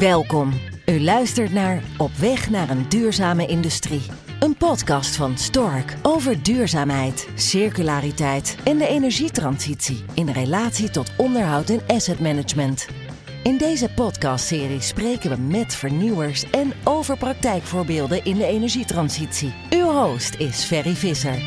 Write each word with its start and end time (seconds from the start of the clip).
Welkom. 0.00 0.52
U 0.86 1.00
luistert 1.00 1.52
naar 1.52 1.82
Op 1.98 2.10
weg 2.10 2.50
naar 2.50 2.70
een 2.70 2.88
duurzame 2.88 3.46
industrie. 3.46 4.02
Een 4.40 4.56
podcast 4.56 5.16
van 5.16 5.38
Stork 5.38 5.94
over 6.02 6.42
duurzaamheid, 6.42 7.28
circulariteit 7.34 8.56
en 8.64 8.78
de 8.78 8.86
energietransitie 8.86 10.04
in 10.14 10.28
relatie 10.28 10.90
tot 10.90 11.12
onderhoud 11.16 11.70
en 11.70 11.80
asset 11.86 12.20
management. 12.20 12.88
In 13.42 13.56
deze 13.56 13.92
podcastserie 13.94 14.80
spreken 14.80 15.30
we 15.30 15.36
met 15.36 15.74
vernieuwers 15.74 16.50
en 16.50 16.72
over 16.84 17.16
praktijkvoorbeelden 17.16 18.24
in 18.24 18.36
de 18.36 18.46
energietransitie. 18.46 19.54
Uw 19.70 19.90
host 19.90 20.34
is 20.34 20.64
Ferry 20.64 20.94
Visser. 20.94 21.38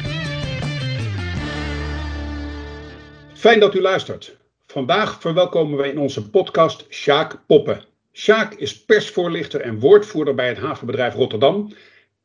Fijn 3.34 3.60
dat 3.60 3.76
u 3.76 3.82
luistert. 3.82 4.38
Vandaag 4.68 5.22
verwelkomen 5.22 5.78
we 5.78 5.92
in 5.92 5.98
onze 5.98 6.30
podcast 6.30 6.86
Sjaak 6.90 7.42
Poppen. 7.48 7.92
Sjaak 8.16 8.54
is 8.54 8.86
persvoorlichter 8.86 9.62
en 9.62 9.80
woordvoerder 9.80 10.36
bij 10.36 10.48
het 10.48 10.58
havenbedrijf 10.58 11.14
Rotterdam. 11.14 11.74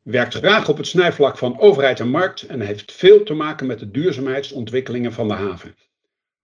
Werkt 0.01 0.35
graag 0.35 0.69
op 0.69 0.77
het 0.77 0.87
snijvlak 0.87 1.37
van 1.37 1.59
overheid 1.59 1.99
en 1.99 2.09
markt 2.09 2.41
en 2.41 2.61
heeft 2.61 2.91
veel 2.91 3.23
te 3.23 3.33
maken 3.33 3.67
met 3.67 3.79
de 3.79 3.91
duurzaamheidsontwikkelingen 3.91 5.13
van 5.13 5.27
de 5.27 5.33
haven. 5.33 5.75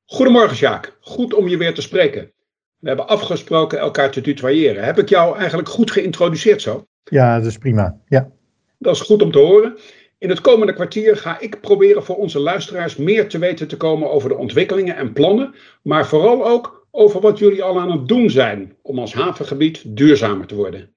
Goedemorgen 0.05 0.55
Sjaak, 0.55 0.97
goed 0.99 1.33
om 1.33 1.47
je 1.47 1.57
weer 1.57 1.73
te 1.73 1.81
spreken. 1.81 2.31
We 2.79 2.87
hebben 2.87 3.07
afgesproken 3.07 3.79
elkaar 3.79 4.11
te 4.11 4.21
tutoyeren. 4.21 4.83
Heb 4.83 4.99
ik 4.99 5.09
jou 5.09 5.37
eigenlijk 5.37 5.69
goed 5.69 5.91
geïntroduceerd 5.91 6.61
zo? 6.61 6.87
Ja, 7.03 7.37
dat 7.37 7.45
is 7.45 7.57
prima. 7.57 8.01
Ja. 8.07 8.31
Dat 8.77 8.95
is 8.95 9.01
goed 9.01 9.21
om 9.21 9.31
te 9.31 9.39
horen. 9.39 9.77
In 10.17 10.29
het 10.29 10.41
komende 10.41 10.73
kwartier 10.73 11.17
ga 11.17 11.39
ik 11.39 11.61
proberen 11.61 12.03
voor 12.03 12.15
onze 12.15 12.39
luisteraars 12.39 12.95
meer 12.95 13.29
te 13.29 13.37
weten 13.37 13.67
te 13.67 13.77
komen 13.77 14.11
over 14.11 14.29
de 14.29 14.37
ontwikkelingen 14.37 14.95
en 14.95 15.13
plannen, 15.13 15.55
maar 15.81 16.07
vooral 16.07 16.45
ook 16.45 16.74
over 16.95 17.21
wat 17.21 17.37
jullie 17.37 17.63
al 17.63 17.79
aan 17.79 17.91
het 17.91 18.07
doen 18.07 18.29
zijn 18.29 18.77
om 18.81 18.99
als 18.99 19.13
havengebied 19.13 19.81
duurzamer 19.97 20.47
te 20.47 20.55
worden. 20.55 20.95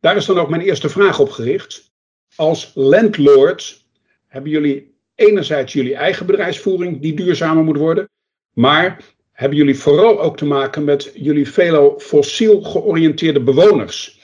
Daar 0.00 0.16
is 0.16 0.26
dan 0.26 0.38
ook 0.38 0.50
mijn 0.50 0.62
eerste 0.62 0.88
vraag 0.88 1.18
op 1.18 1.30
gericht. 1.30 1.92
Als 2.36 2.70
landlords 2.74 3.88
hebben 4.26 4.50
jullie 4.50 4.94
enerzijds 5.14 5.72
jullie 5.72 5.94
eigen 5.94 6.26
bedrijfsvoering 6.26 7.00
die 7.00 7.14
duurzamer 7.14 7.64
moet 7.64 7.76
worden, 7.76 8.08
maar 8.54 9.04
hebben 9.32 9.58
jullie 9.58 9.78
vooral 9.78 10.20
ook 10.20 10.36
te 10.36 10.44
maken 10.44 10.84
met 10.84 11.10
jullie 11.14 11.50
velo 11.50 11.98
fossiel 11.98 12.62
georiënteerde 12.62 13.40
bewoners. 13.40 14.19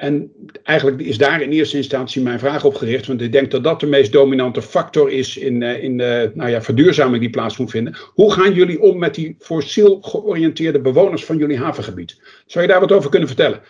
En 0.00 0.32
eigenlijk 0.62 1.00
is 1.00 1.18
daar 1.18 1.42
in 1.42 1.50
eerste 1.50 1.76
instantie 1.76 2.22
mijn 2.22 2.38
vraag 2.38 2.64
op 2.64 2.74
gericht, 2.74 3.06
want 3.06 3.20
ik 3.20 3.32
denk 3.32 3.50
dat 3.50 3.64
dat 3.64 3.80
de 3.80 3.86
meest 3.86 4.12
dominante 4.12 4.62
factor 4.62 5.10
is 5.10 5.36
in, 5.36 5.62
eh, 5.62 5.82
in 5.82 5.96
de 5.96 6.30
nou 6.34 6.50
ja, 6.50 6.62
verduurzaming 6.62 7.20
die 7.20 7.30
plaats 7.30 7.56
moet 7.56 7.70
vinden. 7.70 7.96
Hoe 8.14 8.32
gaan 8.32 8.52
jullie 8.52 8.80
om 8.80 8.98
met 8.98 9.14
die 9.14 9.36
fossiel 9.38 9.98
georiënteerde 10.00 10.80
bewoners 10.80 11.24
van 11.24 11.36
jullie 11.36 11.58
havengebied? 11.58 12.20
Zou 12.46 12.64
je 12.64 12.70
daar 12.70 12.80
wat 12.80 12.92
over 12.92 13.10
kunnen 13.10 13.28
vertellen? 13.28 13.60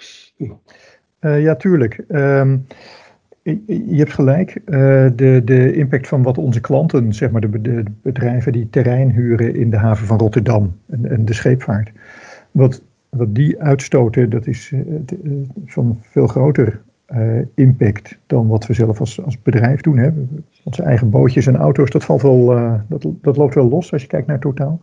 Uh, 1.20 1.42
ja, 1.42 1.56
tuurlijk. 1.56 2.00
Ehm, 2.08 2.58
je 3.66 3.96
hebt 3.96 4.12
gelijk. 4.12 4.60
De, 4.64 5.40
de 5.44 5.72
impact 5.72 6.08
van 6.08 6.22
wat 6.22 6.38
onze 6.38 6.60
klanten, 6.60 7.12
zeg 7.12 7.30
maar 7.30 7.40
de, 7.40 7.60
de 7.60 7.84
bedrijven 8.02 8.52
die 8.52 8.68
terrein 8.70 9.10
huren 9.10 9.54
in 9.54 9.70
de 9.70 9.76
haven 9.76 10.06
van 10.06 10.18
Rotterdam 10.18 10.78
en, 10.86 11.10
en 11.10 11.24
de 11.24 11.34
scheepvaart. 11.34 11.90
Wat 12.50 12.82
wat 13.10 13.34
die 13.34 13.60
uitstoten, 13.60 14.30
dat 14.30 14.46
is 14.46 14.70
uh, 14.70 14.80
van 15.64 15.98
veel 16.00 16.26
groter 16.26 16.82
uh, 17.08 17.38
impact 17.54 18.18
dan 18.26 18.48
wat 18.48 18.66
we 18.66 18.74
zelf 18.74 19.00
als, 19.00 19.24
als 19.24 19.42
bedrijf 19.42 19.80
doen. 19.80 19.98
Hè. 19.98 20.10
Onze 20.64 20.82
eigen 20.82 21.10
bootjes 21.10 21.46
en 21.46 21.56
auto's, 21.56 21.90
dat, 21.90 22.04
valt 22.04 22.22
wel, 22.22 22.56
uh, 22.56 22.74
dat, 22.88 23.06
dat 23.20 23.36
loopt 23.36 23.54
wel 23.54 23.68
los 23.68 23.92
als 23.92 24.02
je 24.02 24.08
kijkt 24.08 24.26
naar 24.26 24.40
totaal. 24.40 24.80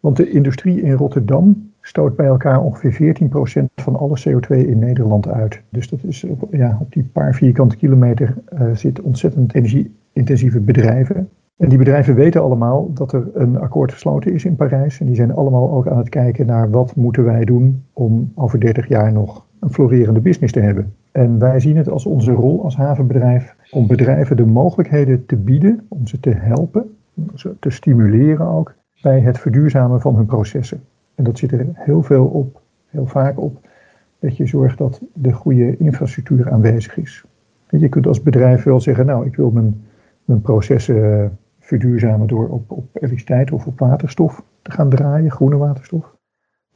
Want 0.00 0.16
de 0.16 0.30
industrie 0.30 0.82
in 0.82 0.92
Rotterdam 0.92 1.72
stoot 1.80 2.16
bij 2.16 2.26
elkaar 2.26 2.60
ongeveer 2.60 3.16
14% 3.62 3.64
van 3.74 3.96
alle 3.96 4.18
CO2 4.28 4.48
in 4.48 4.78
Nederland 4.78 5.28
uit. 5.28 5.62
Dus 5.68 5.88
dat 5.88 6.04
is 6.04 6.24
op, 6.24 6.48
ja, 6.50 6.78
op 6.80 6.92
die 6.92 7.04
paar 7.04 7.34
vierkante 7.34 7.76
kilometer 7.76 8.34
zitten 8.72 9.04
ontzettend 9.04 9.54
energie-intensieve 9.54 10.60
bedrijven. 10.60 11.28
En 11.58 11.68
die 11.68 11.78
bedrijven 11.78 12.14
weten 12.14 12.42
allemaal 12.42 12.92
dat 12.92 13.12
er 13.12 13.28
een 13.34 13.58
akkoord 13.58 13.92
gesloten 13.92 14.32
is 14.32 14.44
in 14.44 14.56
Parijs. 14.56 15.00
En 15.00 15.06
die 15.06 15.14
zijn 15.14 15.34
allemaal 15.34 15.70
ook 15.70 15.88
aan 15.88 15.98
het 15.98 16.08
kijken 16.08 16.46
naar 16.46 16.70
wat 16.70 16.96
moeten 16.96 17.24
wij 17.24 17.44
doen 17.44 17.84
om 17.92 18.32
over 18.34 18.60
30 18.60 18.88
jaar 18.88 19.12
nog 19.12 19.46
een 19.60 19.70
florerende 19.70 20.20
business 20.20 20.52
te 20.52 20.60
hebben. 20.60 20.94
En 21.12 21.38
wij 21.38 21.60
zien 21.60 21.76
het 21.76 21.90
als 21.90 22.06
onze 22.06 22.32
rol 22.32 22.64
als 22.64 22.76
havenbedrijf 22.76 23.56
om 23.70 23.86
bedrijven 23.86 24.36
de 24.36 24.46
mogelijkheden 24.46 25.26
te 25.26 25.36
bieden, 25.36 25.86
om 25.88 26.06
ze 26.06 26.20
te 26.20 26.30
helpen, 26.30 26.96
ze 27.34 27.54
te 27.60 27.70
stimuleren 27.70 28.46
ook 28.46 28.74
bij 29.02 29.20
het 29.20 29.38
verduurzamen 29.38 30.00
van 30.00 30.16
hun 30.16 30.26
processen. 30.26 30.80
En 31.14 31.24
dat 31.24 31.38
zit 31.38 31.52
er 31.52 31.66
heel 31.72 32.02
veel 32.02 32.26
op, 32.26 32.60
heel 32.88 33.06
vaak 33.06 33.40
op, 33.40 33.68
dat 34.18 34.36
je 34.36 34.46
zorgt 34.46 34.78
dat 34.78 35.00
de 35.12 35.32
goede 35.32 35.76
infrastructuur 35.76 36.50
aanwezig 36.50 36.96
is. 36.96 37.24
Je 37.68 37.88
kunt 37.88 38.06
als 38.06 38.22
bedrijf 38.22 38.62
wel 38.62 38.80
zeggen, 38.80 39.06
nou 39.06 39.26
ik 39.26 39.36
wil 39.36 39.50
mijn, 39.50 39.84
mijn 40.24 40.40
processen 40.40 41.38
verduurzamen 41.68 42.26
door 42.26 42.48
op, 42.48 42.70
op 42.70 42.84
elektriciteit 42.92 43.50
of 43.50 43.66
op 43.66 43.78
waterstof 43.78 44.42
te 44.62 44.70
gaan 44.70 44.88
draaien, 44.88 45.30
groene 45.30 45.56
waterstof. 45.56 46.16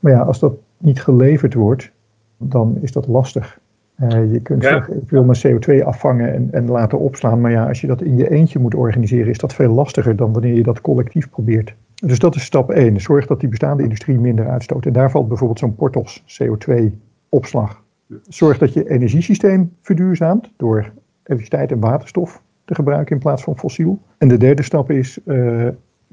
Maar 0.00 0.12
ja, 0.12 0.20
als 0.20 0.38
dat 0.38 0.54
niet 0.78 1.02
geleverd 1.02 1.54
wordt, 1.54 1.92
dan 2.36 2.78
is 2.80 2.92
dat 2.92 3.06
lastig. 3.06 3.60
Uh, 4.00 4.32
je 4.32 4.40
kunt 4.40 4.62
zeggen, 4.62 5.02
ik 5.02 5.10
wil 5.10 5.24
mijn 5.24 5.38
CO2 5.46 5.84
afvangen 5.84 6.32
en, 6.32 6.48
en 6.52 6.66
laten 6.66 6.98
opslaan. 6.98 7.40
Maar 7.40 7.50
ja, 7.50 7.68
als 7.68 7.80
je 7.80 7.86
dat 7.86 8.02
in 8.02 8.16
je 8.16 8.30
eentje 8.30 8.58
moet 8.58 8.74
organiseren, 8.74 9.30
is 9.30 9.38
dat 9.38 9.54
veel 9.54 9.72
lastiger 9.72 10.16
dan 10.16 10.32
wanneer 10.32 10.54
je 10.54 10.62
dat 10.62 10.80
collectief 10.80 11.30
probeert. 11.30 11.74
Dus 11.94 12.18
dat 12.18 12.34
is 12.34 12.44
stap 12.44 12.70
1. 12.70 13.00
Zorg 13.00 13.26
dat 13.26 13.40
die 13.40 13.48
bestaande 13.48 13.82
industrie 13.82 14.18
minder 14.18 14.48
uitstoot. 14.48 14.86
En 14.86 14.92
daar 14.92 15.10
valt 15.10 15.28
bijvoorbeeld 15.28 15.58
zo'n 15.58 15.74
Portos 15.74 16.22
CO2-opslag. 16.22 17.82
Zorg 18.28 18.58
dat 18.58 18.72
je 18.72 18.90
energiesysteem 18.90 19.72
verduurzaamt 19.80 20.52
door 20.56 20.92
elektriciteit 21.22 21.72
en 21.72 21.80
waterstof 21.80 22.42
te 22.72 22.78
gebruiken 22.78 23.14
in 23.14 23.22
plaats 23.22 23.42
van 23.42 23.58
fossiel. 23.58 23.98
En 24.18 24.28
de 24.28 24.36
derde 24.36 24.62
stap 24.62 24.90
is, 24.90 25.18
uh, 25.26 25.68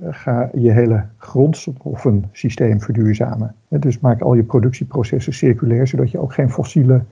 ga 0.09 0.49
je 0.53 0.71
hele 0.71 1.05
grondstoffensysteem 1.17 2.81
verduurzamen. 2.81 3.55
Dus 3.69 3.99
maak 3.99 4.21
al 4.21 4.33
je 4.33 4.43
productieprocessen 4.43 5.33
circulair, 5.33 5.87
zodat 5.87 6.11
je 6.11 6.19
ook 6.19 6.33
geen 6.33 6.51
fossiele 6.51 7.03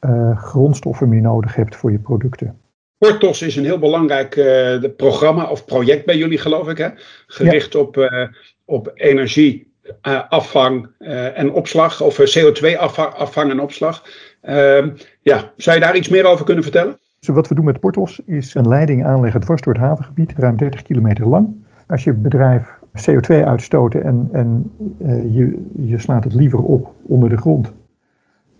uh, 0.00 0.36
grondstoffen 0.38 1.08
meer 1.08 1.20
nodig 1.20 1.54
hebt 1.54 1.76
voor 1.76 1.90
je 1.92 1.98
producten. 1.98 2.56
Portos 2.98 3.42
is 3.42 3.56
een 3.56 3.64
heel 3.64 3.78
belangrijk 3.78 4.36
uh, 4.36 4.84
programma 4.96 5.50
of 5.50 5.64
project 5.64 6.06
bij 6.06 6.16
jullie, 6.16 6.38
geloof 6.38 6.68
ik, 6.68 6.78
hè? 6.78 6.88
gericht 7.26 7.72
ja. 7.72 7.78
op, 7.78 7.96
uh, 7.96 8.26
op 8.64 8.90
energieafvang 8.94 10.88
en 11.34 11.52
opslag, 11.52 12.00
of 12.00 12.38
CO2-afvang 12.38 13.50
en 13.50 13.60
opslag. 13.60 14.04
Ehm, 14.40 14.90
ja, 15.20 15.52
zou 15.56 15.76
je 15.76 15.82
daar 15.82 15.96
iets 15.96 16.08
meer 16.08 16.24
over 16.24 16.44
kunnen 16.44 16.62
vertellen? 16.62 16.98
Dus 17.26 17.34
wat 17.34 17.48
we 17.48 17.54
doen 17.54 17.64
met 17.64 17.80
Portos 17.80 18.20
is 18.24 18.54
een 18.54 18.68
leiding 18.68 19.04
aanleggen 19.04 19.40
dwars 19.40 19.62
door 19.62 19.72
het 19.72 19.82
havengebied, 19.82 20.32
ruim 20.36 20.56
30 20.56 20.82
kilometer 20.82 21.28
lang. 21.28 21.48
Als 21.86 22.04
je 22.04 22.12
bedrijf 22.12 22.78
CO2 22.98 23.44
uitstoot 23.44 23.94
en, 23.94 24.28
en 24.32 24.72
uh, 24.98 25.34
je, 25.34 25.66
je 25.76 25.98
slaat 25.98 26.24
het 26.24 26.34
liever 26.34 26.58
op 26.58 26.94
onder 27.02 27.28
de 27.28 27.36
grond, 27.36 27.72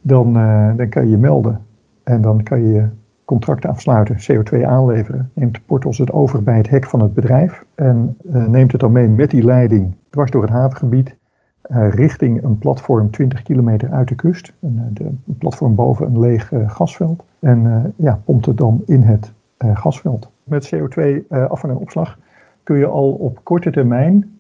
dan, 0.00 0.36
uh, 0.36 0.76
dan 0.76 0.88
kan 0.88 1.04
je 1.04 1.10
je 1.10 1.16
melden. 1.16 1.60
En 2.02 2.20
dan 2.20 2.42
kan 2.42 2.66
je 2.66 2.88
contracten 3.24 3.70
afsluiten, 3.70 4.16
CO2 4.16 4.64
aanleveren. 4.64 5.30
Neemt 5.34 5.66
Portos 5.66 5.98
het 5.98 6.12
over 6.12 6.42
bij 6.42 6.56
het 6.56 6.68
hek 6.68 6.84
van 6.86 7.00
het 7.00 7.14
bedrijf 7.14 7.64
en 7.74 8.16
uh, 8.22 8.46
neemt 8.46 8.72
het 8.72 8.80
dan 8.80 8.92
mee 8.92 9.08
met 9.08 9.30
die 9.30 9.44
leiding 9.44 9.96
dwars 10.10 10.30
door 10.30 10.42
het 10.42 10.50
havengebied 10.50 11.16
richting 11.70 12.42
een 12.42 12.58
platform 12.58 13.10
20 13.10 13.42
kilometer 13.42 13.90
uit 13.90 14.08
de 14.08 14.14
kust. 14.14 14.52
Een, 14.60 14.90
de, 14.92 15.04
een 15.04 15.36
platform 15.38 15.74
boven 15.74 16.06
een 16.06 16.20
leeg 16.20 16.50
uh, 16.50 16.70
gasveld. 16.70 17.24
En 17.38 17.92
ja, 17.96 18.20
pompt 18.24 18.46
het 18.46 18.56
dan 18.56 18.82
in 18.86 19.02
het 19.02 19.32
gasveld. 19.58 20.30
Met 20.44 20.74
CO2 20.74 21.26
afvang 21.28 21.72
en 21.72 21.78
opslag 21.78 22.18
kun 22.62 22.78
je 22.78 22.86
al 22.86 23.12
op 23.12 23.40
korte 23.42 23.70
termijn 23.70 24.38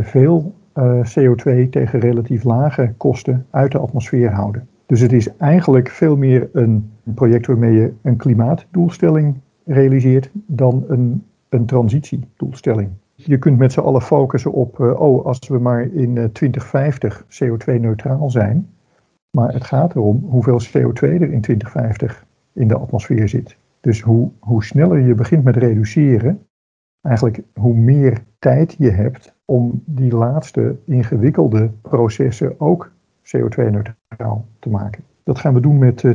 veel 0.00 0.52
CO2 1.02 1.68
tegen 1.70 1.98
relatief 1.98 2.44
lage 2.44 2.92
kosten 2.96 3.46
uit 3.50 3.72
de 3.72 3.78
atmosfeer 3.78 4.32
houden. 4.32 4.68
Dus 4.86 5.00
het 5.00 5.12
is 5.12 5.36
eigenlijk 5.36 5.88
veel 5.88 6.16
meer 6.16 6.48
een 6.52 6.90
project 7.14 7.46
waarmee 7.46 7.72
je 7.72 7.92
een 8.02 8.16
klimaatdoelstelling 8.16 9.40
realiseert 9.64 10.30
dan 10.32 10.84
een, 10.88 11.24
een 11.48 11.66
transitiedoelstelling. 11.66 12.90
Je 13.14 13.38
kunt 13.38 13.58
met 13.58 13.72
z'n 13.72 13.80
allen 13.80 14.02
focussen 14.02 14.52
op, 14.52 14.78
uh, 14.78 15.00
oh, 15.00 15.26
als 15.26 15.48
we 15.48 15.58
maar 15.58 15.82
in 15.82 16.16
uh, 16.16 16.24
2050 16.24 17.24
CO2-neutraal 17.24 18.30
zijn. 18.30 18.68
Maar 19.30 19.52
het 19.52 19.64
gaat 19.64 19.94
erom 19.94 20.24
hoeveel 20.28 20.60
CO2 20.62 21.00
er 21.00 21.32
in 21.32 21.40
2050 21.40 22.26
in 22.52 22.68
de 22.68 22.76
atmosfeer 22.76 23.28
zit. 23.28 23.56
Dus 23.80 24.00
hoe, 24.00 24.30
hoe 24.38 24.64
sneller 24.64 24.98
je 24.98 25.14
begint 25.14 25.44
met 25.44 25.56
reduceren, 25.56 26.46
eigenlijk 27.02 27.42
hoe 27.54 27.74
meer 27.74 28.24
tijd 28.38 28.74
je 28.78 28.90
hebt 28.90 29.34
om 29.44 29.82
die 29.84 30.14
laatste 30.14 30.76
ingewikkelde 30.84 31.70
processen 31.82 32.60
ook 32.60 32.90
CO2-neutraal 33.22 34.46
te 34.58 34.68
maken. 34.68 35.04
Dat 35.24 35.38
gaan 35.38 35.54
we 35.54 35.60
doen 35.60 35.78
met 35.78 36.02
uh, 36.02 36.12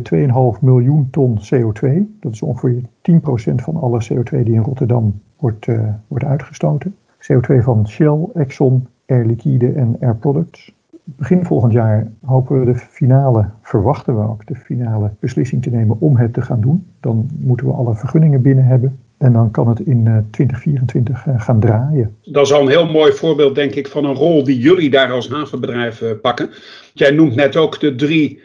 2,5 0.55 0.59
miljoen 0.61 1.07
ton 1.11 1.37
CO2. 1.37 1.87
Dat 2.19 2.33
is 2.33 2.41
ongeveer 2.41 2.81
10% 2.81 3.55
van 3.55 3.75
alle 3.75 4.03
CO2 4.03 4.43
die 4.43 4.53
in 4.53 4.61
Rotterdam 4.61 5.21
wordt, 5.37 5.67
uh, 5.67 5.93
wordt 6.07 6.25
uitgestoten. 6.25 6.95
CO2 7.17 7.55
van 7.61 7.87
Shell, 7.87 8.27
Exxon, 8.33 8.87
Air 9.05 9.25
Liquide 9.25 9.71
en 9.71 9.97
Air 9.99 10.15
Products. 10.15 10.73
begin 11.03 11.45
volgend 11.45 11.73
jaar 11.73 12.11
hopen 12.25 12.59
we 12.59 12.65
de 12.65 12.75
finale, 12.75 13.49
verwachten 13.61 14.15
we 14.15 14.27
ook 14.27 14.45
de 14.45 14.55
finale 14.55 15.11
beslissing 15.19 15.63
te 15.63 15.69
nemen 15.69 15.99
om 15.99 16.17
het 16.17 16.33
te 16.33 16.41
gaan 16.41 16.61
doen. 16.61 16.87
Dan 16.99 17.29
moeten 17.39 17.65
we 17.65 17.73
alle 17.73 17.95
vergunningen 17.95 18.41
binnen 18.41 18.65
hebben. 18.65 18.99
En 19.19 19.33
dan 19.33 19.51
kan 19.51 19.67
het 19.67 19.79
in 19.79 20.27
2024 20.31 21.25
eh, 21.25 21.33
eh, 21.33 21.41
gaan 21.41 21.59
draaien. 21.59 22.15
Dat 22.23 22.45
is 22.45 22.53
al 22.53 22.61
een 22.61 22.67
heel 22.67 22.91
mooi 22.91 23.13
voorbeeld, 23.13 23.55
denk 23.55 23.75
ik, 23.75 23.87
van 23.87 24.05
een 24.05 24.15
rol 24.15 24.43
die 24.43 24.59
jullie 24.59 24.89
daar 24.89 25.11
als 25.11 25.29
havenbedrijf 25.29 26.01
eh, 26.01 26.11
pakken. 26.21 26.49
Jij 26.93 27.11
noemt 27.11 27.35
net 27.35 27.55
ook 27.55 27.79
de 27.79 27.95
drie 27.95 28.39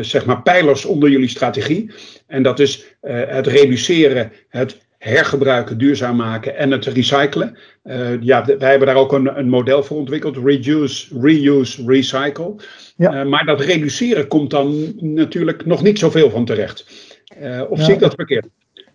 zeg 0.00 0.26
maar 0.26 0.42
pijlers 0.42 0.84
onder 0.84 1.10
jullie 1.10 1.28
strategie. 1.28 1.92
En 2.26 2.42
dat 2.42 2.60
is 2.60 2.96
het 3.00 3.46
reduceren, 3.46 4.32
het 4.48 4.82
hergebruiken, 4.98 5.78
duurzaam 5.78 6.16
maken 6.16 6.56
en 6.56 6.70
het 6.70 6.84
recyclen. 6.84 7.56
ja, 8.20 8.44
wij 8.44 8.70
hebben 8.70 8.86
daar 8.86 8.96
ook 8.96 9.12
een, 9.12 9.38
een, 9.38 9.48
model 9.48 9.82
voor 9.82 9.96
ontwikkeld: 9.96 10.36
reduce, 10.36 11.18
reuse, 11.20 11.84
recycle. 11.86 12.54
Ja. 12.96 13.24
maar 13.24 13.44
dat 13.44 13.60
reduceren 13.60 14.28
komt 14.28 14.50
dan 14.50 14.92
natuurlijk 14.96 15.66
nog 15.66 15.82
niet 15.82 15.98
zoveel 15.98 16.30
van 16.30 16.44
terecht. 16.44 16.86
of 17.68 17.80
zie 17.80 17.94
ik 17.94 18.00
dat 18.00 18.14
verkeerd? 18.14 18.48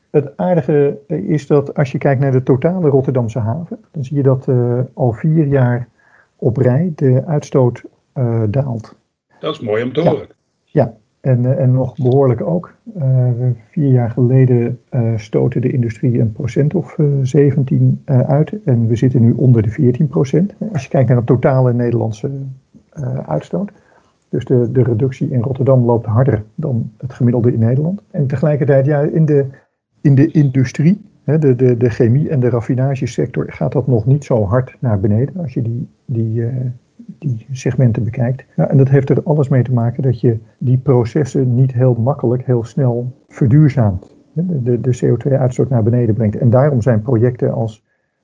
Het 0.10 0.38
aardige 0.38 0.98
is 1.08 1.48
dat 1.48 1.74
als 1.74 1.92
je 1.92 1.98
kijkt 1.98 2.22
naar 2.22 2.32
de 2.32 2.44
totale 2.44 2.90
Rotterdamse 2.90 3.40
haven, 3.40 3.80
dan 3.92 4.04
zie 4.04 4.18
je 4.18 4.24
dat 4.24 4.48
uh, 4.48 4.80
al 4.94 5.12
vier 5.12 5.48
jaar 5.48 5.88
op 6.36 6.58
rij 6.58 6.92
de 6.96 7.24
uitstoot 7.26 7.82
uh, 8.16 8.44
daalt. 8.48 8.96
Dat 9.40 9.54
is 9.54 9.60
mooi 9.60 9.84
om 9.84 9.94
te 9.94 10.02
horen. 10.02 10.28
Ja, 10.28 10.39
en, 11.22 11.40
uh, 11.44 11.60
en 11.60 11.72
nog 11.72 11.96
behoorlijk 11.96 12.42
ook. 12.42 12.74
vier 13.70 13.92
jaar 13.92 14.10
geleden 14.10 14.80
stootte 15.16 15.60
de 15.60 15.72
industrie 15.72 16.20
een 16.20 16.32
procent 16.32 16.74
of 16.74 16.98
17 17.22 18.02
uit 18.06 18.64
en 18.64 18.88
we 18.88 18.96
zitten 18.96 19.22
nu 19.22 19.32
onder 19.32 19.62
de 19.62 19.70
14 19.70 20.08
procent. 20.08 20.54
Als 20.74 20.84
je 20.84 20.90
kijkt 20.90 21.10
naar 21.10 21.20
de 21.20 21.24
totale 21.24 21.74
Nederlandse 21.74 22.30
uitstoot. 23.26 23.72
Dus 24.30 24.46
de, 24.46 24.72
de 24.72 24.84
reductie 24.84 25.30
in 25.30 25.42
Rotterdam 25.42 25.86
loopt 25.86 26.06
harder 26.06 26.44
dan 26.56 26.92
het 26.98 27.14
gemiddelde 27.14 27.54
in 27.54 27.60
Nederland. 27.60 28.02
En 28.12 28.28
tegelijkertijd, 28.28 28.86
ja, 28.86 29.02
in 29.02 29.26
de 29.26 29.46
in 30.02 30.16
de 30.16 30.32
industrie, 30.32 31.02
de, 31.24 31.56
de, 31.56 31.78
de 31.78 31.90
chemie- 31.90 32.30
en 32.30 32.40
de 32.40 32.50
raffinagesector, 32.50 33.46
gaat 33.48 33.72
dat 33.72 33.88
nog 33.88 34.06
niet 34.06 34.24
zo 34.24 34.46
hard 34.46 34.76
naar 34.80 35.00
beneden 35.00 35.38
als 35.38 35.54
je 35.54 35.62
die, 35.62 35.88
die, 36.06 36.42
uh, 36.42 36.56
die 37.18 37.48
segmenten 37.52 38.04
bekijkt. 38.04 38.46
Ja, 38.56 38.68
en 38.70 38.78
dat 38.78 38.90
heeft 38.90 39.10
er 39.10 39.24
alles 39.24 39.50
mee 39.50 39.64
te 39.64 39.74
maken 39.74 40.04
dat 40.04 40.22
je 40.22 40.38
die 40.58 40.78
processen 40.78 41.56
niet 41.56 41.74
heel 41.74 41.94
makkelijk, 41.94 42.46
heel 42.46 42.64
snel 42.64 43.12
verduurzaamt. 43.28 44.16
De, 44.34 44.64
de, 44.64 44.82
de 44.82 45.00
CO2-uitstoot 45.06 45.70
naar 45.70 45.84
beneden 45.84 46.16
brengt. 46.16 46.38
En 46.38 46.50
daarom 46.50 46.82
zijn 46.82 47.02
projecten 47.02 47.54
als, 47.54 47.84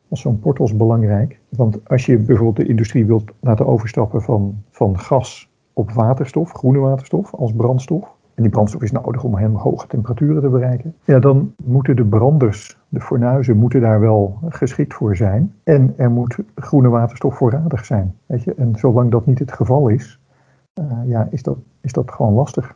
als 0.10 0.22
zo'n 0.22 0.40
Portos 0.40 0.76
belangrijk. 0.76 1.40
Want 1.50 1.90
als 1.90 2.06
je 2.06 2.18
bijvoorbeeld 2.18 2.56
de 2.56 2.68
industrie 2.68 3.06
wilt 3.06 3.32
laten 3.40 3.66
overstappen 3.66 4.22
van, 4.22 4.64
van 4.70 5.00
gas 5.00 5.50
op 5.74 5.92
waterstof, 5.92 6.52
groene 6.52 6.80
waterstof 6.80 7.34
als 7.34 7.54
brandstof, 7.54 8.16
en 8.36 8.44
die 8.44 8.52
brandstof 8.52 8.82
is 8.82 8.92
nodig 8.92 9.24
om 9.24 9.38
heel 9.38 9.58
hoge 9.58 9.88
temperaturen 9.88 10.42
te 10.42 10.50
bereiken, 10.50 10.96
ja, 11.04 11.20
dan 11.20 11.54
moeten 11.64 11.96
de 11.96 12.06
branders, 12.06 12.80
de 12.96 13.02
fornuizen, 13.02 13.58
moeten 13.58 13.82
daar 13.82 14.00
wel 14.00 14.40
geschikt 14.50 14.94
voor 14.94 15.16
zijn. 15.16 15.56
En 15.64 15.94
er 15.98 16.12
moet 16.12 16.36
groene 16.56 16.90
waterstof 16.90 17.38
voorradig 17.38 17.86
zijn. 17.86 18.16
Weet 18.26 18.44
je? 18.44 18.54
En 18.58 18.76
zolang 18.76 19.12
dat 19.12 19.26
niet 19.26 19.40
het 19.40 19.52
geval 19.52 19.88
is, 19.88 20.20
uh, 20.80 20.86
ja, 21.06 21.28
is, 21.32 21.44
dat, 21.44 21.58
is 21.82 21.92
dat 21.92 22.12
gewoon 22.12 22.34
lastig. 22.34 22.76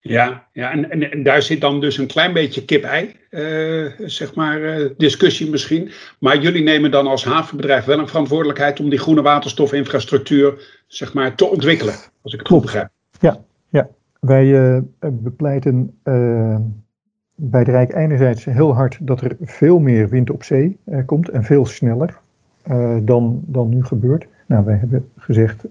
Ja, 0.00 0.46
ja 0.52 0.70
en, 0.70 0.90
en, 0.90 1.10
en, 1.10 1.22
daar 1.22 1.42
zit 1.42 1.60
dan 1.60 1.80
dus 1.80 1.98
een 1.98 2.06
klein 2.06 2.32
beetje 2.32 2.64
kip-ei, 2.64 3.16
uh, 3.30 3.92
zeg 3.98 4.34
maar, 4.34 4.60
uh, 4.60 4.90
discussie 4.96 5.50
misschien. 5.50 5.90
Maar 6.18 6.38
jullie 6.38 6.62
nemen 6.62 6.90
dan 6.90 7.06
als 7.06 7.24
havenbedrijf 7.24 7.84
wel 7.84 7.98
een 7.98 8.08
verantwoordelijkheid 8.08 8.80
om 8.80 8.88
die 8.88 8.98
groene 8.98 9.22
waterstofinfrastructuur, 9.22 10.82
zeg 10.86 11.14
maar, 11.14 11.34
te 11.34 11.44
ontwikkelen, 11.44 11.94
als 12.22 12.32
ik 12.32 12.38
het 12.38 12.48
goed 12.48 12.62
begrijp. 12.62 12.88
Ja, 13.20 13.40
ja. 13.68 13.88
Wij 14.20 14.82
bepleiten 15.00 16.00
bij 17.34 17.64
de 17.64 17.70
Rijk 17.70 17.94
enerzijds 17.94 18.44
heel 18.44 18.74
hard 18.74 18.98
dat 19.00 19.20
er 19.20 19.36
veel 19.40 19.78
meer 19.78 20.08
wind 20.08 20.30
op 20.30 20.42
zee 20.42 20.78
uh, 20.84 20.98
komt 21.06 21.28
en 21.28 21.44
veel 21.44 21.66
sneller 21.66 22.22
dan, 23.02 23.42
dan 23.46 23.68
nu 23.68 23.84
gebeurt. 23.84 24.26
Nou, 24.46 24.64
wij 24.64 24.76
hebben 24.76 25.08
gezegd 25.16 25.64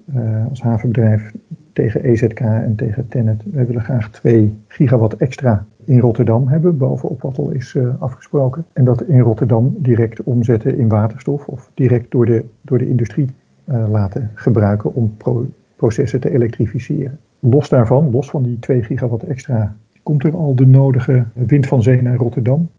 als 0.50 0.62
havenbedrijf 0.62 1.32
tegen 1.74 2.04
EZK 2.04 2.40
en 2.40 2.76
tegen 2.76 3.08
Tennet, 3.08 3.44
wij 3.52 3.66
willen 3.66 3.82
graag 3.82 4.10
2 4.10 4.58
gigawatt 4.68 5.16
extra 5.16 5.66
in 5.84 6.00
Rotterdam 6.00 6.48
hebben, 6.48 6.78
bovenop 6.78 7.22
wat 7.22 7.38
al 7.38 7.50
is 7.50 7.78
afgesproken. 8.00 8.66
En 8.74 8.86
dat 8.86 9.04
in 9.04 9.20
Rotterdam 9.20 9.76
direct 9.78 10.24
omzetten 10.24 10.78
in 10.78 10.88
waterstof 10.88 11.48
of 11.48 11.72
direct 11.74 12.12
door 12.12 12.26
de, 12.26 12.46
door 12.62 12.78
de 12.78 12.90
industrie 12.90 13.30
laten 13.66 14.32
gebruiken 14.34 14.94
om 14.94 15.18
pro 15.18 15.46
processen 15.76 16.20
te 16.20 16.30
elektrificeren. 16.30 17.20
Los 17.40 17.70
daarvan, 17.70 18.12
los 18.12 18.30
van 18.30 18.44
die 18.44 18.60
2 18.60 18.84
gigawatt 18.84 19.24
extra, 19.24 19.76
komt 20.04 20.24
er 20.24 20.36
al 20.36 20.56
de 20.56 20.66
nodige 20.66 21.26
wind 21.34 21.68
van 21.68 21.84
zee 21.84 22.02
naar 22.02 22.16
Rotterdam. 22.16 22.70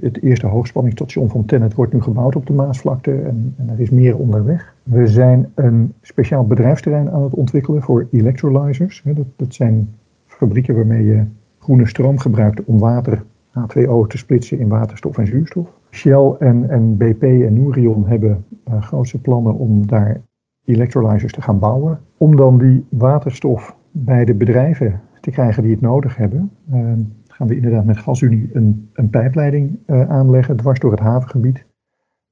Het, 0.00 0.22
eerste 0.22 0.46
hoogspanningsstation 0.46 1.28
van 1.28 1.44
Tennet 1.44 1.74
wordt 1.74 1.92
nu 1.92 2.02
gebouwd 2.02 2.36
op 2.36 2.46
de 2.46 2.52
Maasvlakte 2.52 3.12
en, 3.12 3.54
er 3.68 3.80
is 3.80 3.90
meer 3.90 4.16
onderweg. 4.16 4.74
We 4.82 5.06
zijn 5.06 5.52
een 5.54 5.92
speciaal 6.02 6.46
bedrijfsterrein 6.46 7.10
aan 7.10 7.22
het 7.22 7.34
ontwikkelen 7.34 7.82
voor 7.82 8.06
electrolyzers. 8.10 9.02
Dat, 9.04 9.26
dat 9.36 9.54
zijn 9.54 9.94
fabrieken 10.26 10.74
waarmee 10.74 11.04
je 11.04 11.24
groene 11.58 11.86
stroom 11.86 12.18
gebruikt 12.18 12.64
om 12.64 12.78
water 12.78 13.24
H2O 13.58 14.06
te 14.08 14.18
splitsen 14.18 14.58
in 14.58 14.68
waterstof 14.68 15.18
en 15.18 15.26
zuurstof. 15.26 15.68
Shell 15.90 16.34
en, 16.38 16.70
en 16.70 16.96
BP 16.96 17.22
en 17.22 17.62
Nourion 17.62 18.06
hebben 18.06 18.44
uh, 18.68 18.82
grootste 18.82 19.20
plannen 19.20 19.54
om 19.54 19.86
daar 19.86 20.20
electrolyzers 20.64 21.32
te 21.32 21.42
gaan 21.42 21.58
bouwen. 21.58 22.00
Om 22.16 22.36
dan 22.36 22.58
die 22.58 22.84
waterstof 22.88 23.76
bij 23.90 24.24
de 24.24 24.34
bedrijven 24.34 25.00
te 25.24 25.30
krijgen 25.30 25.62
die 25.62 25.72
het 25.72 25.80
nodig 25.80 26.16
hebben, 26.16 26.50
uh, 26.72 26.92
gaan 27.26 27.46
we 27.46 27.56
inderdaad 27.56 27.84
met 27.84 27.98
GasUnie 27.98 28.50
een, 28.52 28.90
een 28.92 29.10
pijpleiding 29.10 29.78
uh, 29.86 30.10
aanleggen 30.10 30.56
dwars 30.56 30.80
door 30.80 30.90
het 30.90 31.00
havengebied. 31.00 31.66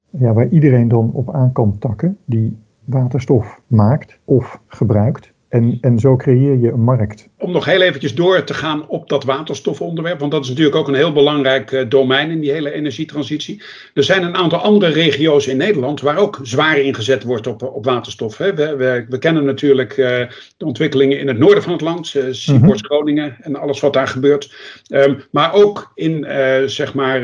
Ja, 0.09 0.33
waar 0.33 0.47
iedereen 0.47 0.87
dan 0.87 1.11
op 1.11 1.33
aan 1.33 1.51
kan 1.51 1.77
takken 1.77 2.17
die 2.25 2.57
waterstof 2.83 3.61
maakt 3.67 4.19
of 4.23 4.61
gebruikt. 4.67 5.32
En, 5.53 5.77
en 5.81 5.99
zo 5.99 6.15
creëer 6.15 6.59
je 6.59 6.71
een 6.71 6.83
markt. 6.83 7.29
Om 7.37 7.51
nog 7.51 7.65
heel 7.65 7.81
eventjes 7.81 8.15
door 8.15 8.43
te 8.43 8.53
gaan 8.53 8.87
op 8.87 9.09
dat 9.09 9.23
waterstofonderwerp, 9.23 10.19
want 10.19 10.31
dat 10.31 10.43
is 10.43 10.49
natuurlijk 10.49 10.75
ook 10.75 10.87
een 10.87 10.93
heel 10.93 11.11
belangrijk 11.11 11.71
uh, 11.71 11.89
domein 11.89 12.29
in 12.29 12.39
die 12.39 12.51
hele 12.51 12.71
energietransitie. 12.71 13.61
Er 13.93 14.03
zijn 14.03 14.23
een 14.23 14.35
aantal 14.35 14.59
andere 14.59 14.91
regio's 14.91 15.47
in 15.47 15.57
Nederland 15.57 16.01
waar 16.01 16.17
ook 16.17 16.39
zwaar 16.43 16.79
ingezet 16.79 17.23
wordt 17.23 17.47
op, 17.47 17.63
op 17.63 17.85
waterstof. 17.85 18.37
Hè. 18.37 18.53
We, 18.53 18.75
we, 18.75 19.05
we, 19.09 19.17
kennen 19.17 19.45
natuurlijk 19.45 19.97
uh, 19.97 20.07
de 20.57 20.65
ontwikkelingen 20.65 21.19
in 21.19 21.27
het 21.27 21.37
noorden 21.37 21.63
van 21.63 21.71
het 21.71 21.81
land, 21.81 22.13
uh, 22.13 22.23
Seaports 22.31 22.81
-hmm. 22.81 22.89
Groningen 22.89 23.35
en 23.41 23.55
alles 23.55 23.79
wat 23.79 23.93
daar 23.93 24.07
gebeurt. 24.07 24.53
Um, 24.89 25.23
maar 25.31 25.53
ook 25.53 25.91
in 25.95 26.25
zeg 26.65 26.93
maar, 26.93 27.21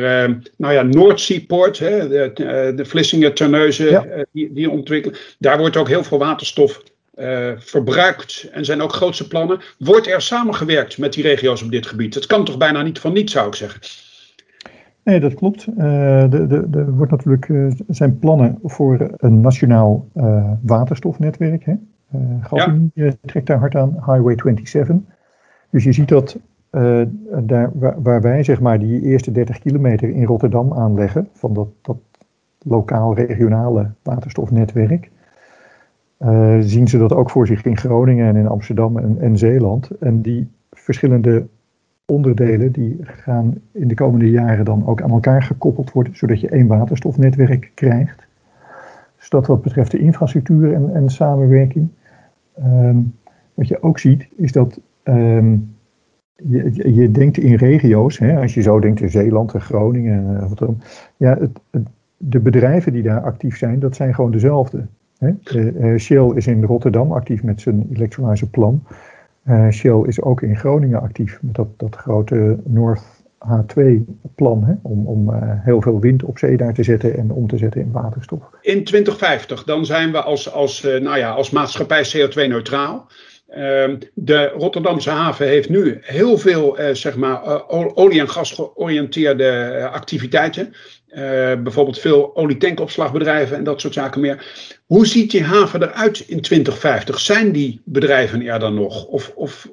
nou 0.58 0.74
ja, 0.74 0.82
Noordseaport, 0.82 1.78
de, 1.78 2.32
de 2.76 2.86
Vlissingen, 2.86 3.34
Terneuzen, 3.34 3.90
ja. 3.90 4.06
die, 4.32 4.54
die 4.54 4.70
ontwikkelen. 4.70 5.18
Daar 5.40 5.58
wordt 5.58 5.78
ook 5.78 5.88
heel 5.88 6.04
veel 6.04 6.18
waterstof 6.18 6.82
uh, 7.20 7.52
verbruikt 7.58 8.50
en 8.52 8.66
zijn 8.66 8.82
ook 8.82 8.94
grootste 8.94 9.28
plannen. 9.28 9.60
Wordt 9.78 10.08
er 10.08 10.22
samengewerkt 10.22 10.98
met 10.98 11.14
die 11.14 11.24
regio's 11.24 11.64
op 11.64 11.72
dit 11.72 11.86
gebied? 11.86 12.16
Het 12.16 12.26
kan 12.26 12.46
toch 12.46 12.58
bijna 12.58 12.82
niet 12.82 13.00
van 13.00 13.14
niet, 13.14 13.30
zou 13.30 13.48
ik 13.48 13.56
zeggen. 13.56 13.82
Nee, 15.04 15.20
dat 15.20 15.34
klopt. 15.34 15.68
Uh, 15.78 16.34
er 16.34 16.94
wordt 16.94 17.12
natuurlijk 17.12 17.48
uh, 17.48 17.72
zijn 17.88 18.20
plannen 18.20 18.60
voor 18.64 19.10
een 19.18 19.42
nationaal 19.42 20.08
waterstofnetwerk. 20.62 21.66
Hè? 21.66 21.74
Gasunie 22.42 22.92
ja. 22.94 23.12
trekt 23.26 23.48
daar 23.48 23.60
hard 23.60 23.76
aan, 23.76 23.94
Highway 23.94 24.36
27. 24.38 24.96
Dus 25.70 25.84
je 25.84 25.92
ziet 25.92 26.08
dat 26.08 26.38
daar, 27.42 27.72
waar, 27.74 28.02
waar, 28.02 28.22
wij 28.22 28.44
zeg 28.44 28.60
maar 28.60 28.80
die 28.80 29.02
eerste 29.02 29.32
30 29.32 29.60
kilometer 29.60 30.10
in 30.10 30.26
Rotterdam 30.26 30.74
aanleggen, 30.74 31.28
van 31.34 31.54
dat, 31.54 31.68
dat 31.82 31.98
lokaal-regionale 32.64 33.92
waterstofnetwerk, 34.04 35.10
uh, 36.20 36.58
zien 36.60 36.88
ze 36.88 36.98
dat 36.98 37.14
ook 37.14 37.30
voor 37.30 37.48
zich 37.48 37.66
in 37.66 37.78
Groningen 37.78 38.28
en 38.28 38.36
in 38.36 38.48
Amsterdam 38.48 38.98
en, 38.98 39.18
en, 39.20 39.38
Zeeland. 39.38 39.90
En 40.00 40.22
die 40.22 40.48
verschillende 40.72 41.48
onderdelen 42.06 42.72
die 42.72 42.98
gaan 43.02 43.54
in 43.72 43.88
de 43.88 43.96
komende 43.96 44.30
jaren 44.30 44.66
dan 44.66 44.88
ook 44.88 45.02
aan 45.02 45.12
elkaar 45.12 45.44
gekoppeld 45.44 45.92
worden, 45.92 46.16
zodat 46.16 46.40
je 46.40 46.50
één 46.50 46.68
waterstofnetwerk 46.68 47.72
krijgt. 47.74 48.28
Dus 49.18 49.30
dat 49.30 49.48
wat 49.48 49.62
betreft 49.62 49.92
de 49.92 50.00
infrastructuur 50.00 50.74
en, 50.74 50.94
en 50.94 51.10
samenwerking. 51.10 51.88
Um, 52.64 53.14
wat 53.54 53.68
je 53.68 53.84
ook 53.84 54.00
ziet 54.00 54.28
is 54.36 54.52
dat 54.52 54.80
um, 55.04 55.76
je, 56.36 57.10
denkt 57.12 57.38
in 57.38 57.56
regio's, 57.56 58.18
hè, 58.18 58.40
als 58.40 58.54
je 58.54 58.62
zo 58.62 58.80
denkt 58.80 59.02
in 59.02 59.10
Zeeland 59.10 59.54
en 59.54 59.62
Groningen 59.62 60.40
en 60.40 60.50
wat 60.50 60.58
dan. 60.58 60.82
Ja, 61.18 61.38
het, 61.38 61.60
de 62.18 62.40
bedrijven 62.40 62.94
die 62.94 63.04
daar 63.04 63.22
actief 63.22 63.58
zijn, 63.58 63.80
dat 63.80 63.96
zijn 63.96 64.14
gewoon 64.14 64.32
dezelfde. 64.32 64.86
Uh, 65.20 65.98
Shell 65.98 66.32
is 66.36 66.48
in 66.48 66.64
Rotterdam 66.64 67.12
actief 67.12 67.44
met 67.44 67.62
zijn 67.62 67.90
electrolyzer 67.94 68.48
plan. 68.48 68.84
Uh, 69.48 69.70
Shell 69.70 70.02
is 70.08 70.22
ook 70.22 70.42
in 70.42 70.58
Groningen 70.58 71.02
actief 71.02 71.38
met 71.42 71.56
dat, 71.56 71.68
dat 71.78 71.96
grote 71.96 72.58
North 72.64 73.02
H2-plan 73.48 74.80
om, 74.82 75.08
om 75.08 75.34
heel 75.42 75.82
veel 75.82 76.00
wind 76.00 76.24
op 76.24 76.38
zee 76.38 76.58
daar 76.58 76.74
te 76.74 76.84
zetten 76.84 77.18
en 77.18 77.32
om 77.32 77.48
te 77.48 77.58
zetten 77.58 77.82
in 77.82 77.92
waterstof. 77.92 78.40
In 78.62 78.84
2050, 78.84 79.64
dan 79.64 79.86
zijn 79.86 80.12
we 80.12 80.22
als, 80.22 80.52
als, 80.52 80.82
nou 80.82 81.18
ja, 81.18 81.32
als 81.32 81.50
maatschappij 81.50 82.06
CO2-neutraal. 82.06 83.08
Ehm, 83.50 83.98
de 84.14 84.48
Rotterdamse 84.48 85.10
haven 85.10 85.48
heeft 85.48 85.70
nu 85.70 85.98
heel 86.02 86.38
veel 86.38 86.78
eh, 86.78 86.94
zeg 86.94 87.16
maar, 87.16 87.68
olie- 87.96 88.20
en 88.20 88.30
gas 88.30 88.52
georiënteerde 88.52 89.90
activiteiten. 89.92 90.74
Bijvoorbeeld 91.64 92.00
veel 92.00 92.36
olietankopslagbedrijven 92.36 93.58
en 93.58 93.64
dat 93.64 93.82
soort 93.82 93.94
zaken 93.94 94.22
meer. 94.22 94.46
Hoe 94.86 95.06
ziet 95.08 95.32
die 95.32 95.44
haven 95.44 95.82
eruit 95.82 96.20
in 96.20 96.42
2050? 96.42 97.20
Zijn 97.20 97.52
die 97.52 97.82
bedrijven 97.86 98.42
er 98.42 98.60
dan 98.60 98.74
nog? 98.74 99.06
Of, 99.06 99.32
of 99.36 99.70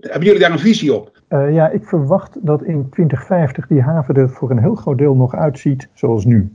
hebben 0.00 0.24
jullie 0.24 0.38
daar 0.38 0.50
een 0.50 0.58
visie 0.58 0.94
op? 0.94 1.12
ja, 1.28 1.68
ik 1.68 1.84
verwacht 1.84 2.36
dat 2.42 2.62
in 2.62 2.88
2050 2.90 3.66
die 3.66 3.80
haven 3.82 4.14
er 4.14 4.30
voor 4.30 4.50
een 4.50 4.58
heel 4.58 4.74
groot 4.74 4.98
deel 4.98 5.14
nog 5.14 5.34
uitziet 5.34 5.88
zoals 5.94 6.24
nu 6.24 6.52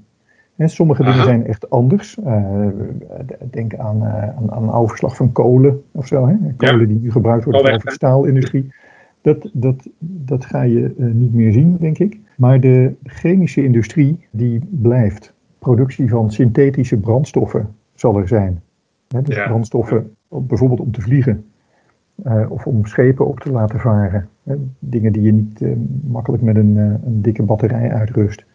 sommige 0.67 1.03
dingen 1.03 1.23
zijn 1.23 1.45
echt 1.45 1.69
anders. 1.69 2.17
Uh, 2.27 2.67
denk 3.51 3.75
aan, 3.75 3.97
uh, 3.97 4.23
aan, 4.23 4.51
aan, 4.51 4.71
overslag 4.71 5.15
van 5.15 5.31
kolen 5.31 5.83
of 5.91 6.07
zo. 6.07 6.27
Hè? 6.27 6.35
Kolen 6.57 6.87
die 6.87 6.99
nu 6.99 7.11
gebruikt 7.11 7.43
worden 7.43 7.71
voor 7.71 7.83
de 7.83 7.91
staalindustrie. 7.91 8.73
Dat, 9.21 9.49
dat, 9.53 9.87
dat 9.99 10.45
ga 10.45 10.61
je 10.61 10.93
uh, 10.97 11.13
niet 11.13 11.33
meer 11.33 11.51
zien, 11.51 11.77
denk 11.79 11.97
ik. 11.97 12.19
Maar 12.39 12.59
de 12.59 12.93
chemische 13.03 13.63
industrie, 13.63 14.27
die 14.31 14.61
blijft. 14.69 15.33
Productie 15.57 16.09
van 16.09 16.31
synthetische 16.31 16.97
brandstoffen 16.97 17.75
zal 17.93 18.17
er 18.17 18.27
zijn. 18.27 18.61
Dus 19.07 19.35
ja. 19.35 19.47
brandstoffen, 19.47 20.15
bijvoorbeeld 20.27 20.79
om 20.79 20.91
te 20.91 21.01
vliegen. 21.01 21.45
of 22.49 22.67
om 22.67 22.85
schepen 22.85 23.27
op 23.27 23.39
te 23.39 23.51
laten 23.51 23.79
varen. 23.79 24.29
Dingen 24.79 25.11
die 25.11 25.21
je 25.21 25.31
niet 25.31 25.61
makkelijk 26.03 26.43
met 26.43 26.55
een, 26.55 26.75
een 26.77 27.21
dikke 27.21 27.43
batterij 27.43 27.91
uitrust. 27.91 28.45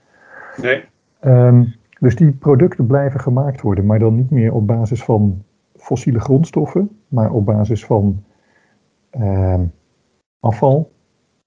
Nee. 0.62 0.84
Um, 1.24 1.74
dus 1.98 2.16
die 2.16 2.32
producten 2.32 2.86
blijven 2.86 3.20
gemaakt 3.20 3.60
worden, 3.60 3.86
maar 3.86 3.98
dan 3.98 4.16
niet 4.16 4.30
meer 4.30 4.52
op 4.52 4.66
basis 4.66 5.04
van 5.04 5.42
fossiele 5.76 6.20
grondstoffen, 6.20 6.90
maar 7.08 7.32
op 7.32 7.44
basis 7.44 7.84
van 7.84 8.22
uh, 9.18 9.60
afval, 10.40 10.92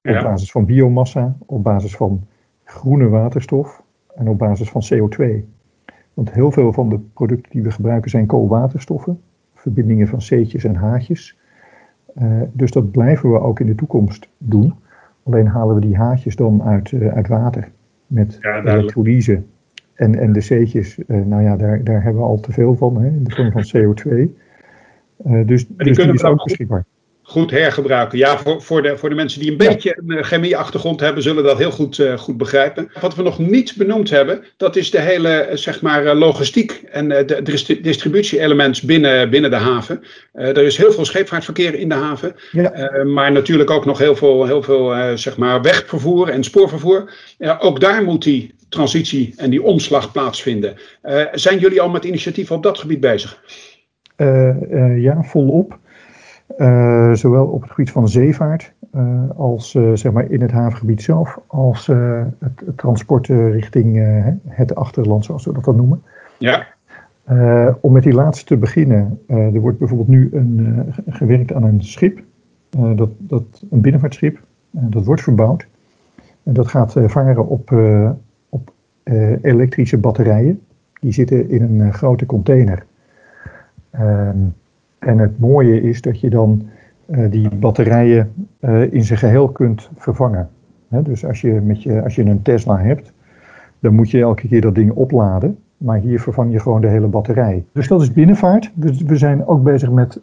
op 0.08 0.24
basis 0.24 0.52
van 0.52 0.66
biomassa, 0.66 1.36
op 1.46 1.64
basis 1.64 1.96
van 1.96 2.28
groene 2.64 3.08
waterstof 3.08 3.84
en 4.16 4.30
op 4.30 4.38
basis 4.38 4.70
van 4.70 4.82
CO2. 4.94 5.26
Want 6.14 6.32
heel 6.32 6.52
veel 6.52 6.74
van 6.74 6.90
de 6.90 7.00
producten 7.14 7.52
die 7.52 7.62
we 7.62 7.72
gebruiken 7.72 8.10
zijn 8.10 8.26
koolwaterstoffen, 8.26 9.22
verbindingen 9.54 10.08
van 10.08 10.20
C'tjes 10.20 10.64
en 10.64 10.76
H'tjes. 10.76 11.38
Uh, 12.22 12.42
dus 12.52 12.72
dat 12.72 12.92
blijven 12.92 13.32
we 13.32 13.40
ook 13.40 13.60
in 13.60 13.66
de 13.66 13.76
toekomst 13.76 14.28
doen. 14.38 14.74
Alleen 15.24 15.48
halen 15.48 15.76
we 15.76 15.82
die 15.82 15.98
H'tjes 15.98 16.36
dan 16.36 16.64
uit, 16.64 16.92
uh, 16.92 17.14
uit 17.14 17.28
water 17.28 17.72
met 18.08 18.38
ja, 18.42 18.64
elektrolyse 18.64 19.44
en, 19.94 20.20
en 20.20 20.32
de 20.32 20.40
C'tjes, 20.40 20.98
uh, 20.98 21.26
nou 21.26 21.44
ja, 21.44 21.56
daar, 21.56 21.84
daar 21.84 22.04
hebben 22.04 22.22
we 22.22 22.28
al 22.28 22.40
te 22.40 22.52
veel 22.52 22.76
van, 22.76 23.02
hè, 23.02 23.08
in 23.08 23.24
de 23.24 23.36
vorm 23.36 23.52
van 23.52 23.64
CO2. 23.76 24.12
Uh, 24.12 24.30
eh, 25.40 25.48
dus 25.48 25.68
die, 25.68 25.78
dus 25.78 25.98
die 25.98 26.14
is 26.14 26.24
ook 26.24 26.44
beschikbaar 26.44 26.86
goed 27.30 27.52
hergebruiken. 27.52 28.18
Ja, 28.18 28.38
voor, 28.38 28.62
voor, 28.62 28.82
de, 28.82 28.98
voor 28.98 29.10
de 29.10 29.16
mensen 29.16 29.40
die 29.40 29.52
een 29.52 29.58
beetje 29.58 29.98
een 30.08 30.24
chemie-achtergrond 30.24 31.00
hebben, 31.00 31.24
zullen 31.24 31.44
dat 31.44 31.58
heel 31.58 31.72
goed, 31.72 31.98
uh, 31.98 32.18
goed 32.18 32.38
begrijpen. 32.38 32.92
Wat 33.02 33.16
we 33.16 33.24
nog 33.24 33.40
niet 33.40 33.76
benoemd 33.78 34.10
hebben, 34.10 34.44
dat 34.58 34.76
is 34.76 34.92
de 34.92 35.00
hele 35.00 35.50
zeg 35.54 35.82
maar, 35.82 36.16
logistiek 36.16 36.82
en 36.92 37.08
de 37.08 37.80
distributie-elements 37.82 38.82
binnen, 38.82 39.30
binnen 39.30 39.50
de 39.50 39.56
haven. 39.56 40.04
er 40.32 40.58
is 40.58 40.78
heel 40.78 40.92
veel 40.92 41.06
scheepvaartverkeer 41.06 41.74
in 41.74 41.90
de 41.90 41.96
haven, 41.96 42.36
ja. 42.52 43.04
maar 43.04 43.32
natuurlijk 43.32 43.70
ook 43.70 43.86
nog 43.86 43.98
heel 43.98 44.16
veel, 44.16 44.46
heel 44.46 44.64
veel 44.64 45.18
zeg 45.18 45.38
maar 45.38 45.62
wegvervoer 45.62 46.30
en 46.30 46.44
spoorvervoer. 46.44 47.14
ook 47.60 47.80
daar 47.80 48.04
moet 48.04 48.24
die 48.24 48.54
transitie 48.70 49.34
en 49.38 49.50
die 49.50 49.64
omslag 49.64 50.12
plaatsvinden. 50.12 50.76
Zijn 51.32 51.60
jullie 51.60 51.82
al 51.82 51.90
met 51.90 52.06
initiatieven 52.06 52.56
op 52.56 52.64
dat 52.64 52.78
gebied 52.78 53.00
bezig? 53.00 53.42
Ja, 54.98 55.24
volop. 55.24 55.78
Zowel 57.14 57.46
op 57.46 57.62
het 57.62 57.72
gebied 57.72 57.92
van 57.92 58.10
zeevaart 58.10 58.74
als 59.36 59.72
zeg 59.72 60.12
maar 60.12 60.32
in 60.32 60.42
het 60.42 60.52
havengebied 60.52 61.02
zelf, 61.02 61.40
als 61.48 61.88
het, 61.88 62.60
het, 62.66 62.78
transport 62.78 63.28
richting 63.28 64.06
het 64.48 64.76
achterland, 64.76 65.26
zoals 65.26 65.46
we 65.46 65.54
dat 65.54 65.64
dan 65.64 65.76
noemen. 65.76 66.04
Ja. 66.38 66.68
om 67.82 67.92
met 67.92 68.04
die 68.04 68.14
laatste 68.14 68.46
te 68.46 68.58
beginnen, 68.58 69.20
er 69.28 69.60
wordt 69.60 69.78
bijvoorbeeld 69.78 70.10
nu 70.10 70.30
een, 70.34 70.86
gewerkt 71.08 71.54
aan 71.54 71.64
een 71.64 71.84
schip, 71.84 72.20
dat, 72.96 73.10
dat, 73.18 73.44
een 73.70 73.82
binnenvaartschip, 73.82 74.40
dat 74.72 75.06
wordt 75.06 75.22
verbouwd. 75.22 75.68
En 76.44 76.54
dat 76.54 76.68
gaat 76.68 76.94
varen 77.06 77.48
op 77.48 77.72
uh, 79.08 79.36
elektrische 79.42 79.98
batterijen. 79.98 80.62
Die 81.00 81.12
zitten 81.12 81.50
in 81.50 81.62
een 81.62 81.94
grote 81.94 82.26
container. 82.26 82.86
En 85.08 85.18
het 85.18 85.40
mooie 85.40 85.82
is 85.82 86.02
dat 86.02 86.20
je 86.20 86.30
dan 86.30 86.70
uh, 87.10 87.32
die 87.32 87.56
batterijen 87.56 88.32
in 88.90 89.04
zijn 89.04 89.20
geheel 89.20 89.50
kunt 89.50 89.90
vervangen. 89.96 90.50
dus 90.90 91.26
als 91.26 91.42
je, 91.42 91.52
met 91.52 91.84
je, 91.84 92.04
als 92.04 92.16
je 92.16 92.24
een 92.24 92.42
Tesla 92.42 92.78
hebt, 92.78 93.14
dan 93.80 93.96
moet 93.96 94.12
je 94.12 94.22
elke 94.22 94.48
keer 94.48 94.62
dat 94.62 94.76
ding 94.76 94.92
opladen. 94.92 95.58
Maar 95.78 96.00
hier 96.00 96.20
vervang 96.20 96.52
je 96.52 96.60
gewoon 96.60 96.82
de 96.82 96.88
hele 96.88 97.08
batterij. 97.08 97.66
Dus 97.72 97.88
dat 97.88 98.02
is 98.02 98.14
binnenvaart. 98.14 98.72
Dus 98.74 99.02
we 99.02 99.18
zijn 99.18 99.46
ook 99.46 99.64
bezig 99.64 99.92
met 99.92 100.22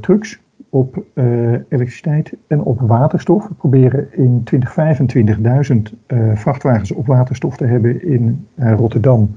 trucks 0.00 0.40
op 0.70 1.04
uh, 1.14 1.24
elektriciteit 1.52 2.32
en 2.46 2.62
op 2.62 2.80
waterstof. 2.80 3.48
We 3.48 3.54
proberen 3.54 4.08
in 4.12 4.42
2025 4.44 5.40
duizend 5.40 5.92
uh, 6.06 6.36
vrachtwagens 6.36 6.92
op 6.92 7.06
waterstof 7.06 7.56
te 7.56 7.64
hebben 7.64 8.04
in 8.04 8.46
uh, 8.54 8.72
Rotterdam, 8.72 9.36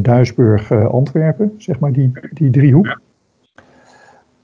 Duisburg, 0.00 0.72
Antwerpen, 0.72 1.54
zeg 1.56 1.78
maar 1.78 1.92
die, 1.92 2.12
die 2.32 2.50
driehoek. 2.50 3.00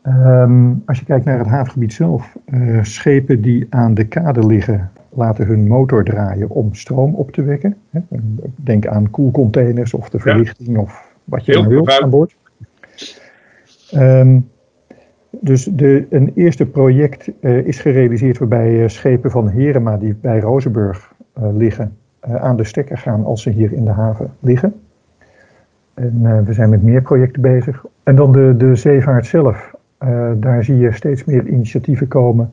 Um, 0.02 0.82
als 0.86 0.98
je 0.98 1.04
kijkt 1.04 1.24
naar 1.24 1.38
het 1.38 1.46
havengebied 1.46 1.92
zelf, 1.92 2.36
schepen 2.82 3.40
die 3.40 3.66
aan 3.70 3.94
de 3.94 4.04
kade 4.04 4.46
liggen, 4.46 4.90
laten 5.08 5.46
hun 5.46 5.66
motor 5.66 6.04
draaien 6.04 6.48
om 6.48 6.74
stroom 6.74 7.14
op 7.14 7.30
te 7.30 7.42
wekken. 7.42 7.76
Denk 8.54 8.86
aan 8.86 9.10
koelcontainers 9.10 9.94
of 9.94 10.08
de 10.08 10.18
verlichting 10.18 10.68
ja. 10.68 10.80
of 10.80 11.12
wat 11.24 11.44
je 11.44 11.52
dan 11.52 11.68
wilt 11.68 12.00
aan 12.00 12.10
boord. 12.10 12.36
Um, 13.94 14.48
dus 15.30 15.64
de, 15.64 16.06
een 16.10 16.32
eerste 16.34 16.66
project 16.66 17.30
uh, 17.40 17.66
is 17.66 17.80
gerealiseerd 17.80 18.38
waarbij 18.38 18.82
uh, 18.82 18.88
schepen 18.88 19.30
van 19.30 19.48
Herema 19.48 19.96
die 19.96 20.14
bij 20.14 20.40
Rozenburg 20.40 21.12
liggen 21.52 21.96
aan 22.20 22.56
de 22.56 22.64
stekker 22.64 22.98
gaan 22.98 23.24
als 23.24 23.42
ze 23.42 23.50
hier 23.50 23.72
in 23.72 23.84
de 23.84 23.90
haven 23.90 24.32
liggen. 24.40 24.74
En 25.98 26.44
we 26.44 26.52
zijn 26.52 26.70
met 26.70 26.82
meer 26.82 27.02
projecten 27.02 27.42
bezig. 27.42 27.84
En 28.02 28.16
dan 28.16 28.32
de, 28.32 28.54
de 28.56 28.74
zeevaart 28.74 29.26
zelf. 29.26 29.74
daar 30.36 30.64
zie 30.64 30.76
je 30.76 30.92
steeds 30.92 31.24
meer 31.24 31.46
initiatieven 31.46 32.08
komen 32.08 32.52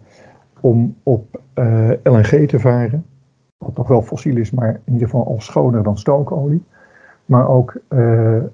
om 0.59 0.95
op 1.03 1.39
LNG 2.03 2.47
te 2.47 2.59
varen. 2.59 3.05
Wat 3.57 3.77
nog 3.77 3.87
wel 3.87 4.01
fossiel 4.01 4.37
is, 4.37 4.51
maar 4.51 4.69
in 4.85 4.93
ieder 4.93 5.07
geval 5.07 5.27
al 5.27 5.41
schoner 5.41 5.83
dan 5.83 5.97
stookolie. 5.97 6.63
Maar 7.25 7.47
ook 7.47 7.79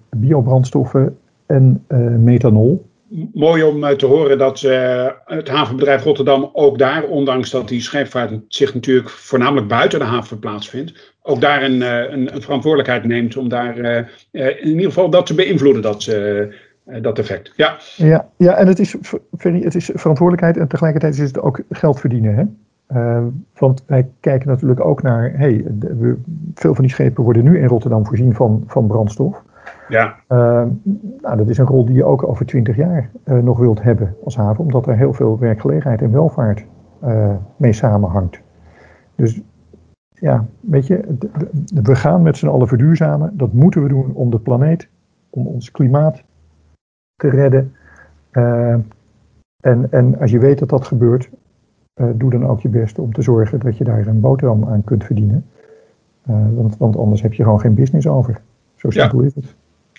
biobrandstoffen 0.09 1.17
en 1.45 1.85
methanol 2.19 2.85
mooi 3.33 3.63
om 3.63 3.83
eh, 3.83 3.95
te 3.95 4.05
horen 4.05 4.37
dat 4.37 4.61
uh, 4.61 5.07
het 5.25 5.49
havenbedrijf 5.49 6.03
Rotterdam 6.03 6.49
ook 6.53 6.77
daar, 6.77 7.03
ondanks 7.03 7.49
dat 7.49 7.67
die 7.67 7.81
scheepvaart 7.81 8.31
zich 8.47 8.73
natuurlijk 8.73 9.09
voornamelijk 9.09 9.67
buiten 9.67 9.99
de 9.99 10.05
haven 10.05 10.39
plaatsvindt, 10.39 11.13
ook 11.21 11.41
daar 11.41 11.63
een, 11.63 11.81
eh, 11.81 12.11
een, 12.11 12.29
verantwoordelijkheid 12.41 13.03
neemt 13.03 13.37
om 13.37 13.49
daar 13.49 13.77
in 14.31 14.67
ieder 14.67 14.85
geval 14.85 15.09
dat 15.09 15.25
te 15.25 15.35
beïnvloeden, 15.35 15.81
dat, 15.81 16.11
dat 17.01 17.19
effect. 17.19 17.53
Ja. 17.55 17.77
Ja, 17.95 18.29
ja, 18.37 18.55
en 18.55 18.67
het 18.67 18.79
is, 18.79 18.95
het 19.37 19.75
is 19.75 19.89
verantwoordelijkheid 19.93 20.57
en 20.57 20.67
tegelijkertijd 20.67 21.13
is 21.13 21.19
het 21.19 21.39
ook 21.39 21.61
geld 21.69 21.99
verdienen. 21.99 22.35
Hè? 22.35 22.43
want 23.57 23.83
wij 23.87 24.07
kijken 24.19 24.47
natuurlijk 24.47 24.85
ook 24.85 25.01
naar, 25.01 25.31
hey, 25.35 25.65
veel 26.55 26.75
van 26.75 26.83
die 26.83 26.93
schepen 26.93 27.23
worden 27.23 27.43
nu 27.43 27.59
in 27.59 27.67
Rotterdam 27.67 28.05
voorzien 28.05 28.33
van, 28.33 28.63
van 28.67 28.87
brandstof. 28.87 29.43
Ja. 29.91 30.15
Uh, 30.29 30.63
nou, 31.21 31.37
dat 31.37 31.47
is 31.47 31.57
een 31.57 31.65
rol 31.65 31.85
die 31.85 31.95
je 31.95 32.03
ook 32.03 32.27
over 32.27 32.45
twintig 32.45 32.75
jaar 32.75 33.09
uh, 33.25 33.37
nog 33.37 33.57
wilt 33.57 33.81
hebben 33.81 34.15
als 34.23 34.35
haven, 34.35 34.63
omdat 34.63 34.87
er 34.87 34.97
heel 34.97 35.13
veel 35.13 35.39
werkgelegenheid 35.39 36.01
en 36.01 36.11
welvaart 36.11 36.65
uh, 37.03 37.35
mee 37.57 37.73
samenhangt. 37.73 38.41
Dus 39.15 39.41
ja, 40.09 40.45
weet 40.59 40.87
je, 40.87 41.17
we 41.83 41.95
gaan 41.95 42.21
met 42.21 42.37
z'n 42.37 42.47
allen 42.47 42.67
verduurzamen. 42.67 43.37
Dat 43.37 43.53
moeten 43.53 43.83
we 43.83 43.89
doen 43.89 44.13
om 44.13 44.29
de 44.29 44.39
planeet, 44.39 44.89
om 45.29 45.47
ons 45.47 45.71
klimaat 45.71 46.23
te 47.15 47.29
redden. 47.29 47.75
Uh, 48.31 48.75
en, 49.63 49.91
en 49.91 50.19
als 50.19 50.31
je 50.31 50.39
weet 50.39 50.59
dat 50.59 50.69
dat 50.69 50.85
gebeurt, 50.85 51.29
doe 51.93 52.29
dan 52.29 52.47
ook 52.47 52.59
je 52.59 52.69
best 52.69 52.99
om 52.99 53.13
te 53.13 53.21
zorgen 53.21 53.59
dat 53.59 53.77
je 53.77 53.83
daar 53.83 54.07
een 54.07 54.19
boterham 54.19 54.65
aan 54.65 54.83
kunt 54.83 55.03
verdienen. 55.03 55.45
want, 56.53 56.77
want 56.77 56.97
anders 56.97 57.21
heb 57.21 57.33
je 57.33 57.43
gewoon 57.43 57.59
geen 57.59 57.73
business 57.73 58.07
over. 58.07 58.41
Zo 58.75 58.89
simpel 58.89 59.19
ja. 59.19 59.25
is 59.25 59.35
het. 59.35 59.55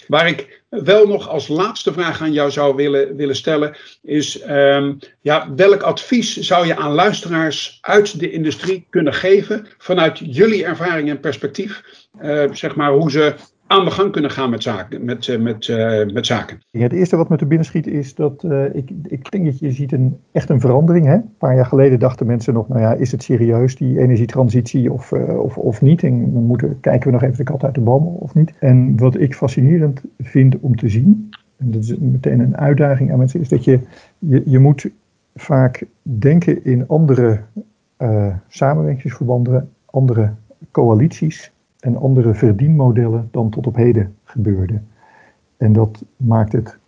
Waar 0.07 0.29
ik 0.29 0.63
wel 0.69 1.07
nog 1.07 1.29
als 1.29 1.49
laatste 1.49 1.93
vraag 1.93 2.21
aan 2.21 2.33
jou 2.33 2.51
zou 2.51 2.77
willen, 2.77 3.17
willen 3.17 3.37
stellen, 3.37 3.77
is 4.03 4.41
ehm, 4.41 4.95
ja, 5.21 5.55
welk 5.55 5.83
advies 5.83 6.37
zou 6.37 6.67
je 6.67 6.77
aan 6.77 6.93
luisteraars 6.93 7.79
uit 7.81 8.21
de 8.21 8.31
industrie 8.31 8.87
kunnen 8.91 9.15
geven 9.15 9.67
vanuit 9.79 10.19
jullie 10.19 10.65
ervaring 10.65 11.09
en 11.09 11.21
perspectief? 11.21 11.83
Uh, 12.23 12.45
zeg 12.53 12.75
maar 12.75 12.93
hoe 12.93 13.11
ze 13.11 13.35
aan 13.73 13.85
de 13.85 13.91
gang 13.91 14.13
kunnen 14.13 14.31
gaan 14.31 14.51
met 14.51 14.63
zaken. 14.63 15.05
Met, 15.05 15.27
uh, 15.27 15.41
met, 15.41 15.69
uh, 15.69 16.13
met 16.13 16.27
zaken. 16.27 16.59
Ja, 16.71 16.83
het 16.83 16.93
eerste 16.93 17.17
wat 17.17 17.29
me 17.29 17.37
te 17.37 17.47
binnen 17.47 17.67
schiet 17.67 17.87
is 17.87 18.15
dat 18.15 18.43
uh, 18.43 18.75
ik, 18.75 18.91
ik 19.03 19.31
denk 19.31 19.45
dat 19.45 19.59
je 19.59 19.71
ziet 19.71 19.93
een, 19.93 20.19
echt 20.33 20.51
een 20.51 20.61
verandering. 20.61 21.07
Hè? 21.07 21.15
Een 21.15 21.35
paar 21.39 21.55
jaar 21.55 21.67
geleden 21.67 21.99
dachten 21.99 22.27
mensen 22.27 22.55
nog, 22.55 22.69
nou 22.69 22.81
ja, 22.81 22.93
is 22.93 23.13
het 23.13 23.23
serieus 23.23 23.77
die 23.77 23.99
energietransitie 23.99 24.93
of, 24.93 25.13
of, 25.13 25.57
of 25.59 25.81
niet? 25.81 26.03
En 26.03 26.33
dan 26.33 26.43
moeten, 26.43 26.81
kijken 26.81 27.07
we 27.07 27.13
nog 27.13 27.23
even 27.23 27.37
de 27.37 27.43
kat 27.43 27.65
uit 27.65 27.75
de 27.75 27.81
boom 27.81 28.07
of 28.07 28.35
niet. 28.35 28.53
En 28.59 28.97
wat 28.97 29.21
ik 29.21 29.35
fascinerend 29.35 30.01
vind 30.19 30.57
om 30.61 30.77
te 30.77 30.89
zien, 30.89 31.31
en 31.57 31.71
dat 31.71 31.83
is 31.83 31.99
meteen 31.99 32.41
een 32.41 32.57
uitdaging 32.57 33.13
aan 33.13 33.19
mensen, 33.19 33.41
is 33.41 33.49
dat 33.49 33.65
je, 33.65 33.81
je, 34.19 34.43
je 34.47 34.59
moet 34.59 34.91
vaak 35.35 35.85
denken 36.03 36.65
in 36.65 36.89
andere 36.89 37.41
samenwerkingsverbanden, 38.49 39.71
andere 39.87 40.33
coalities 40.71 41.53
en 41.83 41.97
andere 41.97 42.35
verdienmodellen 42.35 43.29
dan 43.31 43.51
tot 43.51 43.67
op 43.67 43.77
heden 43.77 44.15
gebeurde. 44.25 44.81
En 45.57 45.73
dat 45.73 46.05
maakt 46.17 46.53
het 46.53 46.79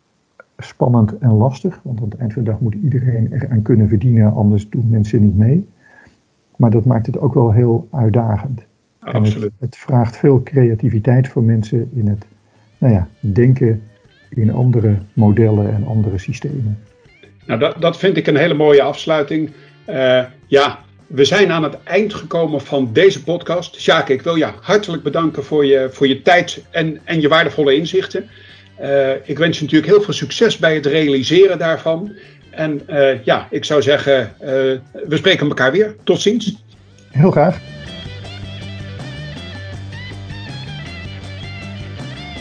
spannend 0.59 1.19
en 1.19 1.33
lastig, 1.33 1.81
want 1.83 2.01
aan 2.01 2.09
het 2.09 2.19
eind 2.19 2.33
van 2.33 2.45
de 2.45 2.51
dag 2.51 2.61
moet 2.61 2.75
iedereen 2.75 3.33
eraan 3.33 3.63
kunnen 3.63 3.89
verdienen, 3.89 4.33
anders 4.33 4.69
doen 4.69 4.91
mensen 4.91 5.23
niet 5.23 5.37
mee. 5.37 5.69
Maar 6.57 6.71
dat 6.71 6.85
maakt 6.85 7.07
het 7.07 7.19
ook 7.19 7.35
wel 7.35 7.53
heel 7.53 7.89
uitdagend. 7.91 8.65
Absoluut. 8.99 9.43
Het, 9.43 9.53
het, 9.59 9.77
vraagt 9.77 10.17
veel 10.17 10.43
creativiteit 10.43 11.29
voor 11.29 11.43
mensen 11.43 11.91
in 11.95 12.09
het 12.09 12.27
nou 12.79 12.93
ja, 12.93 13.09
denken 13.21 13.83
in 14.29 14.53
andere 14.53 14.99
modellen 15.13 15.75
en 15.75 15.87
andere 15.87 16.19
systemen. 16.19 16.79
Nou, 17.47 17.61
dat, 17.61 17.81
dat 17.81 17.97
vind 17.97 18.17
ik 18.17 18.27
een 18.27 18.37
hele 18.37 18.55
mooie 18.55 18.83
afsluiting. 18.83 19.51
Uh, 19.89 20.25
ja, 20.47 20.79
we 21.07 21.25
zijn 21.25 21.53
aan 21.53 21.63
het 21.63 21.77
eind 21.85 22.15
gekomen 22.15 22.61
van 22.61 22.93
deze 22.93 23.23
podcast. 23.23 23.81
Sjaak, 23.81 24.09
ik 24.09 24.23
wil 24.23 24.35
je 24.35 24.49
hartelijk 24.61 25.03
bedanken 25.03 25.45
voor 25.45 25.67
je, 25.67 25.89
voor 25.93 26.09
je 26.09 26.23
tijd 26.23 26.63
en, 26.71 27.01
en 27.05 27.21
je 27.21 27.29
waardevolle 27.29 27.75
inzichten. 27.75 28.29
Uh, 28.81 29.11
ik 29.25 29.39
wens 29.39 29.59
je 29.59 29.65
natuurlijk 29.65 29.93
heel 29.93 30.03
veel 30.03 30.15
succes 30.15 30.59
bij 30.59 30.75
het 30.75 30.87
realiseren 30.87 31.59
daarvan. 31.59 32.13
En 32.51 32.83
uh, 32.89 33.25
ja, 33.25 33.49
ik 33.51 33.65
zou 33.65 33.83
zeggen, 33.83 34.35
uh, 34.41 34.49
we 35.09 35.17
spreken 35.17 35.49
elkaar 35.49 35.73
weer. 35.73 35.97
Tot 36.05 36.21
ziens. 36.21 36.57
Heel 37.11 37.31
graag. 37.31 37.59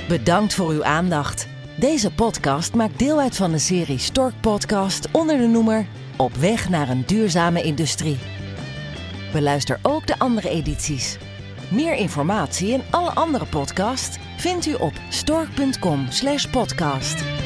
Bedankt 0.07 0.53
voor 0.53 0.69
uw 0.69 0.83
aandacht. 0.83 1.47
Deze 1.75 2.13
podcast 2.13 2.73
maakt 2.73 2.99
deel 2.99 3.19
uit 3.19 3.35
van 3.35 3.51
de 3.51 3.59
serie 3.59 3.97
Stork 3.97 4.33
Podcast 4.41 5.07
onder 5.11 5.37
de 5.37 5.47
noemer 5.47 5.85
Op 6.17 6.33
weg 6.33 6.69
naar 6.69 6.89
een 6.89 7.03
duurzame 7.05 7.61
industrie. 7.61 8.17
Beluister 9.33 9.79
ook 9.81 10.07
de 10.07 10.19
andere 10.19 10.49
edities. 10.49 11.17
Meer 11.69 11.95
informatie 11.95 12.73
en 12.73 12.83
alle 12.89 13.11
andere 13.11 13.45
podcasts 13.45 14.17
vindt 14.37 14.65
u 14.65 14.73
op 14.73 14.93
stork.com/podcast. 15.09 17.42